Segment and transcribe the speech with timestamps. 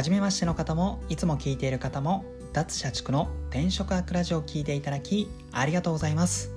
[0.00, 6.50] 初めましての方もいつも聞いている方も脱社畜の転職アクラジオを聞いていただきありがとうございます。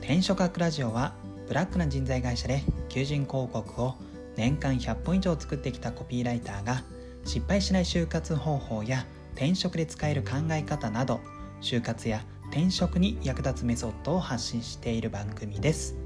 [0.00, 1.14] 転職アクラジオは
[1.48, 3.94] ブラックな人材会社で求人広告を
[4.36, 6.82] 年間100本以上作ってきたコピーライターが
[7.24, 11.20] 失敗しない就活方法や転職で使える考え方など
[11.62, 15.96] 就活や転職に役立つメソッドを発信している番組です。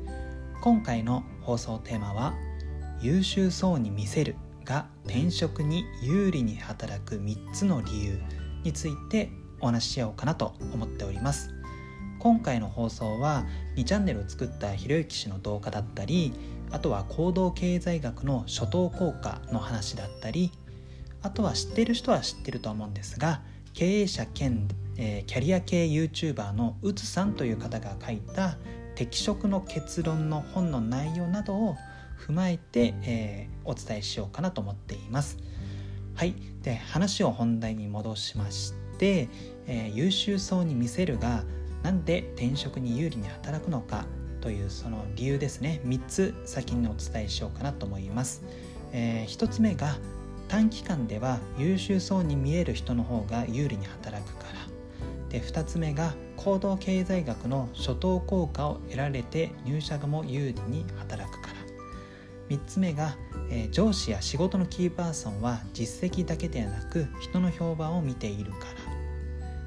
[0.60, 2.32] 今回の放送テーマは
[3.00, 8.20] 優秀そうに見せるが転職に有利に働く3つの理由
[8.64, 9.30] について
[9.60, 11.56] お話ししようかなと思っております。
[12.18, 16.32] 今回の放送は2チャンネルを作ったひろゆき氏の動画だったり
[16.70, 20.50] あとは行動経済学の初等効果の話だったり
[21.22, 23.42] あとは知ってる人は知ってると思うんですが
[23.74, 28.56] 経営者兼、えー、キャリア系 YouTuber のうつさんという方が書いた
[28.94, 31.76] 適職の結論の本の内容などを
[32.18, 35.38] 踏まえて、えー、お伝えしようかなと思っています。
[36.14, 39.28] はい、で話を本題に戻しまして、
[39.66, 41.44] えー、優秀そうに見せるが
[41.82, 44.06] なんで転職に有利に働くのか
[44.40, 48.42] というその理由ですね3つ先にお伝えしようかなと思います。
[48.92, 49.96] えー、1つ目が
[50.48, 54.76] 短期間では優秀そうに見える人の方が有利に働くから
[55.28, 61.35] で2つ目が行動経済学の初等効果を得られて入社後も有利に働く
[62.48, 63.16] 3つ目が、
[63.50, 68.64] えー、上司や仕事のキーパーソンは実績だけではなく人の評判を見ているから、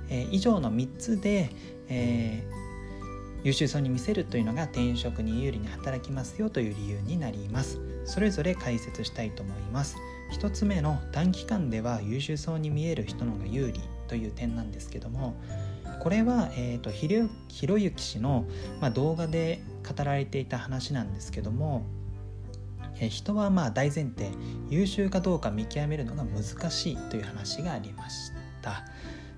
[0.09, 1.49] えー、以上の3つで、
[1.87, 7.79] えー、優秀そうに見せるというのが転職に有利に働きますよという理由になります。
[8.05, 9.97] それぞれ解説したいと思います。
[10.31, 15.35] 1つ目の短期間では優秀そうに見える人の方が有利という点なんですけども
[15.99, 17.07] これは、えーと、ひ
[17.67, 18.45] ろゆき氏の、
[18.79, 21.83] まあ、動画で語られていた話なんですけども
[22.95, 24.29] 人はまあ大前提
[24.69, 28.31] 優秀かどうか見極めるのが難しいという話がありまし
[28.61, 28.83] た。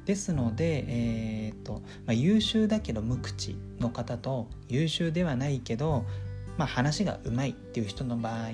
[0.06, 6.06] ですので、えーとまあ、優秀だけど無口の方と優秀ではないけど、
[6.58, 8.50] まあ、話がうまいっていう人の場合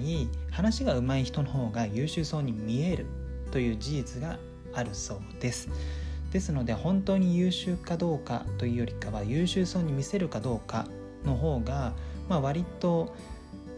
[0.51, 3.05] 話がうまい人の方が優秀そうに見える
[3.51, 4.37] という事実が
[4.73, 5.69] あるそうです。
[6.31, 10.85] ですので本当に優秀かどうかというよりかは優秀そうに見せるかどうか
[11.25, 11.93] の方が、
[12.29, 13.15] まあ、割と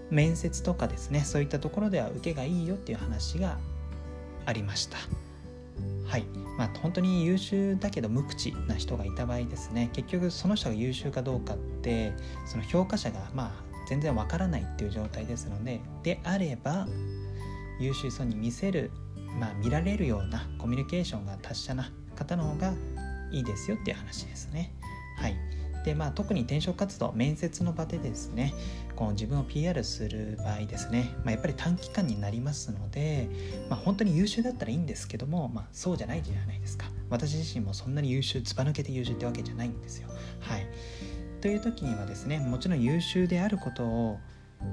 [0.09, 3.57] 面接とかですねそういったところでは受けがいいよっていう話が
[4.45, 4.97] ありました。
[6.07, 6.25] はい。
[6.57, 12.11] まあ本当に優秀だけど無口な人がいた場合ですね結局その人が優秀かどうかって
[12.45, 13.51] その評価者がまあ
[13.87, 16.85] 全然わからないっていう状態ですのでであれば
[17.79, 18.91] 優秀そうに見せる
[19.39, 22.73] まあ見られるようなコミュニケーションが達者な方の方が
[23.31, 24.73] いいですよっていう話ですね。
[25.17, 25.48] はい。
[25.85, 28.53] でまあ、特に転職活動面接の場でですね
[28.95, 33.29] この自分を PR する場合ですね、まあ、やっぱり短期間になりますので、
[33.69, 36.87] まあ、本当に優秀だったらいいんですけども、まあ、そうじゃないじゃないですか。
[37.09, 40.09] 私自身もそんなに優秀ずば抜けて優秀ってわけじゃないんですよ。
[40.41, 40.67] はい。
[41.39, 44.19] という時にはですねもちろん優秀であることを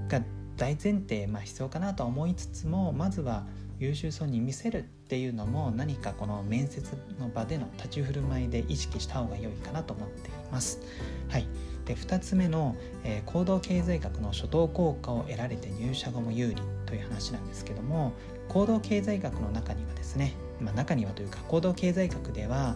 [0.09, 0.21] が
[0.56, 3.47] 大前提、まあ、必要かなと思いつつもまずは
[3.78, 10.81] 優秀そうに見せるっていうのも何かこの面接の場での立ち振る舞いで意識した方が良いかなと思っています。
[11.28, 11.47] はい、
[11.84, 12.75] で2つ目の、
[13.05, 18.15] えー、行動経済学の初等効果を得られて入社後も有利という話なんですけども
[18.49, 22.75] 行動経済学の中にはですね、まあ、中にはというか行動経済学では、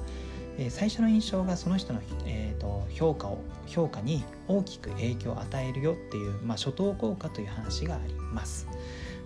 [0.56, 8.68] えー、最初の印象がその人の、えーと、評価を評価に大きく影響を与えるよっていう、まあ、初等効果という話があります。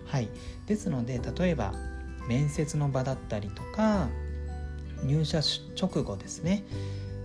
[0.07, 0.29] はい、
[0.65, 1.73] ですので例えば
[2.27, 4.09] 面接の場だったりとか
[5.03, 5.41] 入社
[5.79, 6.63] 直後ですね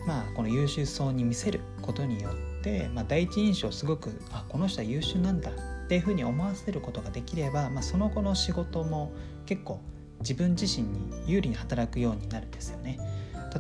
[0.07, 9.13] まあこの優秀そうに見せることによって、まあ、第一印象すごくあこの人は優秀なんだっていうふうに思わせることができれば、まあ、その後の仕事も
[9.47, 9.81] 結構
[10.21, 12.99] 自分自身に有利に働くようになるんですよね。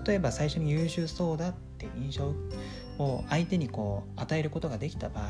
[0.06, 2.32] 例えば最初に優秀そうだって印象
[2.98, 5.24] を相手にこう与えることができた場合、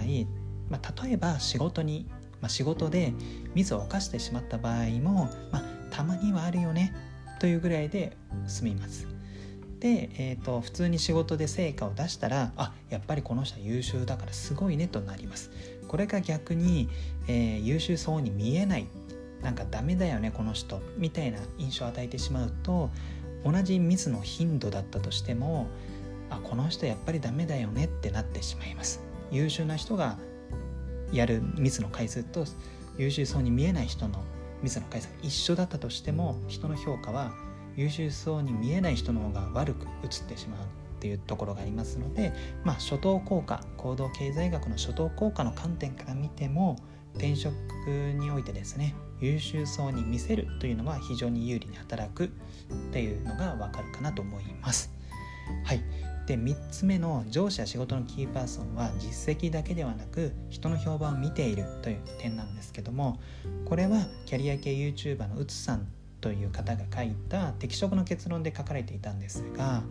[0.68, 2.06] まあ、例えば仕事に
[2.40, 3.12] まあ、仕事で
[3.54, 5.64] ミスを犯してしまった場合も、まあ、
[6.00, 6.94] たまにはあるよね
[7.40, 8.16] というぐらいで
[8.46, 9.06] 済みます。
[9.80, 15.50] で、えーと、普通に仕事で成果を出したらあやっぱりこの人は優秀だからすごいねとなります。
[15.88, 16.88] これが逆に、
[17.28, 18.86] えー、優秀そうに見えない
[19.42, 22.88] なんかダメだよねこの人みたいな印象を与えてしまうと
[23.44, 25.66] 同じミスの頻度だったとしても
[26.30, 29.02] あこの人やっぱりダメだよねってなってしまいます。
[29.30, 30.16] 優秀な人が
[31.12, 32.46] やるミスの回数と
[32.96, 34.24] 優秀そうに見えない人の
[34.62, 37.32] ミスの回数が一緒だったとしても人の評価は
[37.76, 40.66] 優秀そうに見えない人の方が悪く映ってしまうっ
[41.00, 42.32] ていうところがありますので、
[42.64, 46.76] まあ、初等効果行動経済学の初等効果の観点から見ても
[47.14, 47.54] 転職
[47.86, 52.28] においてですね優秀そうに見せるというのは非常に有利に働くっ
[52.92, 54.90] ていうのがわかるかなと思います。
[55.64, 55.82] はい、
[56.30, 63.18] で3つ目の上司や仕事のキーパーソンは実績だけではなく人の評判を見ているという点なんですけども
[63.64, 65.88] これはキャリア系 YouTuber のうつさん
[66.20, 69.82] という方が書いた適職の結論で書かれていたんですが、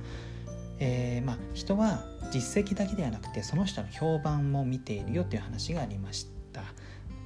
[0.79, 6.61] えー、まあ、人は実績だけではなくてその人の評判も見ているよという話がありました。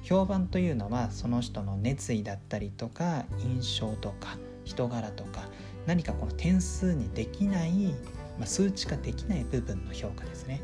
[0.02, 5.48] 評判というのはその人の熱意だったりとか印象とか人柄とか
[5.86, 7.94] 何かこの点数にできない、
[8.38, 10.62] まあ、数値化できない部分の評価ですね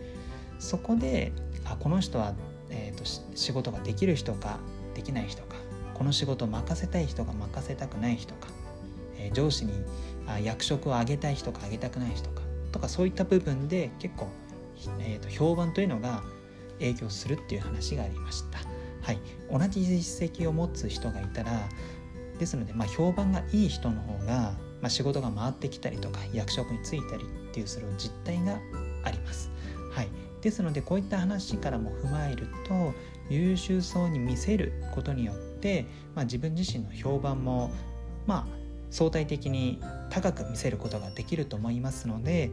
[0.58, 1.32] そこで
[1.64, 2.34] あこの人は、
[2.70, 4.58] えーと仕事ができる人か
[4.94, 5.56] できない人か
[5.94, 8.48] この仕事を任せたい人が任せたくない人か、
[9.18, 9.72] えー、上司に
[10.26, 12.40] あ役職を上げたい人か上げたくない人か
[12.72, 14.28] とかそういった部分で結構、
[15.00, 16.22] えーと、評判というのが
[16.78, 18.60] 影響するっていう話がありました。
[19.02, 19.18] はい、
[19.50, 21.68] 同じ実績を持つ人がいたら
[22.38, 28.58] ですので、まあ、評判がいい人の方が、まあ、仕事が回ってきたりとか役職に就いたりっていうそれを実態が
[29.04, 29.50] あります。
[29.92, 30.08] はい、
[30.40, 32.94] ですのでこういった話からも踏まえると
[33.28, 37.70] 優秀そうに見せることによって、まあ、自分自身の評判も
[38.26, 38.60] まあ
[38.90, 39.80] 相対的に
[40.10, 42.50] 高く見せることができると思いますので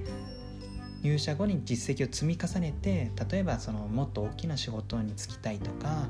[1.01, 6.07] 入社後に実績を積み重ねて例えばそのもっと大きな仕事に就きたいとか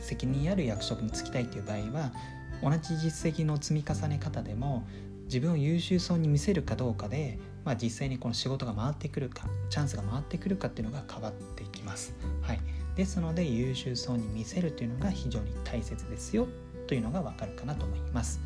[0.00, 2.12] 責任ある役職に就きたいという場合は
[2.62, 4.86] 同じ実績の積み重ね方でも
[5.24, 12.14] 自分を優秀そうに見せるかどうかで、まあ、実際にこの仕事が回ってくるかチャンスが回ってくるかっていうのが変わっていきます。
[12.42, 12.60] はい、
[12.96, 16.48] ですので優秀そうに見せるというのが非常に大切ですよ
[16.86, 18.40] というのがわかるかなと思います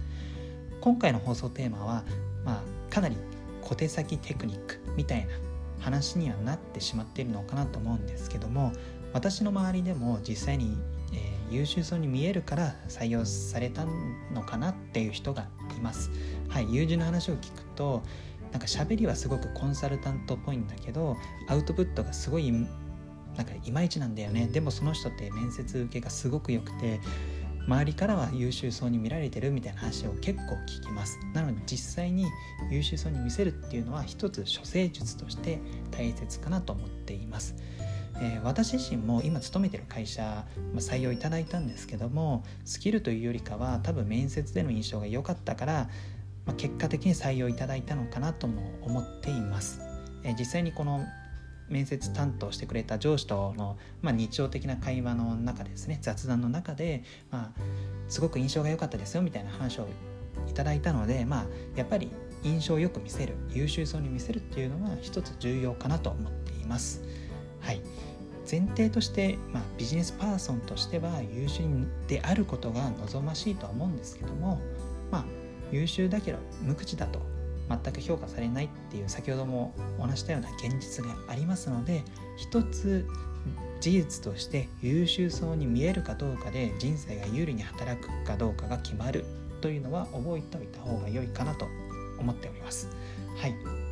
[0.81, 2.05] 今回の放送テーマは、
[2.45, 3.17] まあ、かなり
[3.63, 5.33] 小手先テクニックみたいな
[5.81, 8.73] 話にはなってしまっているのかなと思うんですけども
[9.15, 10.77] 私の周りでも実際に、
[11.51, 13.85] 優秀そうに見えるから採用された
[14.33, 16.11] のかなっていう人がいます。
[16.49, 18.03] はい、友人の話を聞くと
[18.53, 21.17] なんか喋りはすごくコンサルタントっぽいんだけど
[21.49, 22.59] アウトプットがすごいな
[23.43, 24.47] んかいまいちなんだよね。
[24.47, 27.01] でもその人って面接受けがすごく良くて
[27.67, 31.19] 周りからは優秀そうに見られてるみたいな話を結構聞きます。
[31.33, 32.27] なので実際に
[32.71, 35.61] 優秀そうに見せるっていうのは一つ処世術として
[35.91, 37.57] 大切かなと思っています、
[38.21, 40.45] えー、私自身も今勤めてる会社、ま
[40.77, 45.89] あ、採用いただいたんですけどもスキルというよりかは多分面接での印象が良かったから、
[46.47, 49.81] まあ、結果的に採用いただいたのかなとも思っています、
[50.23, 51.05] えー、実際にこの
[51.69, 57.61] 面接担当してくれた上司との、まあ、日常的な会話の中ですね雑談の中で、まあ、
[58.09, 59.89] すごく印象が良かったですよみたいな話を
[60.49, 61.45] いただいたので、まあ、
[61.75, 62.11] やっぱり
[62.43, 67.03] 印象をよく見せる優秀そうに見せるっていうのは一つ重要かなと思っています。
[67.65, 67.81] はい、
[68.51, 71.65] 前提として、まあ、ビジネスパーソンとしては優秀
[72.07, 74.61] であることが望ましいとは思うんですけども、
[75.11, 75.25] まあ、
[75.73, 77.21] 優秀だけど無口だと
[77.69, 82.03] 全く評価されないっていう先ほどもお話したような現実がありますので
[82.37, 83.07] 一つ
[83.81, 89.25] 事実として優秀そうに見えるかどうかで人生が有利に働くかどうかが決まる
[89.61, 91.67] というのは覚えておいた方が良いかなと
[92.19, 92.89] 思っております。
[93.37, 93.84] はい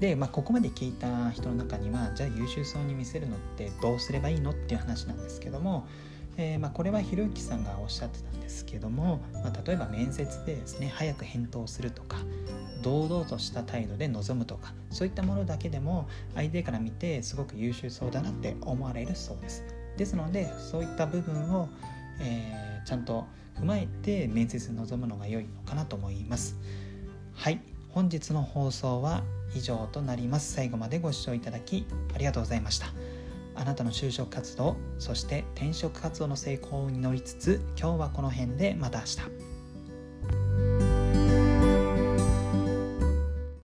[0.00, 5.86] で、まあ、ここまで聞いた人の中にはじゃあ優秀そうに見せるのってどうすればいいのっていう話なんですけども
[6.36, 12.16] えー、まあ、これはひろゆきさんがおっしゃってたんですけども、まあ、例えば面接でですね早く返答するとか
[12.82, 19.64] 堂々とした態度で臨むとかそういったものだけでも相手から見てすごく優秀そうだなって思われるそうです。
[19.98, 21.68] ですのでそういった部分を、
[22.20, 23.26] えー、ちゃんと
[23.58, 26.56] 踏まえて面接に臨むのが良いのかなと思います。
[27.34, 27.60] はい。
[27.90, 30.52] 本日の放送は以上となります。
[30.52, 32.86] 最後までご視聴いただきありがとうございました。
[33.54, 39.39] あなたの就職活動そして転職活動の成功に乗りつつ今日はこの辺でまた明日。